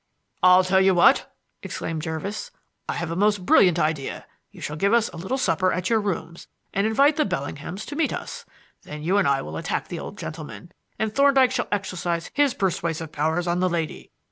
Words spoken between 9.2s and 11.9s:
I will attack the old gentleman, and Thorndyke shall